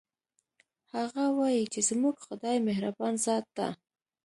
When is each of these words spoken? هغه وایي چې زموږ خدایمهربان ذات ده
هغه 0.95 1.23
وایي 1.37 1.65
چې 1.73 1.79
زموږ 1.89 2.15
خدایمهربان 2.25 3.13
ذات 3.25 3.45
ده 3.57 3.67